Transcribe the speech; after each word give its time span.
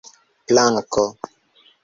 planko 0.49 1.05